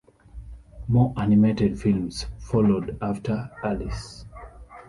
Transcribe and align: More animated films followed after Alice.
More 0.87 1.13
animated 1.15 1.79
films 1.79 2.25
followed 2.39 2.97
after 3.03 3.51
Alice. 3.63 4.25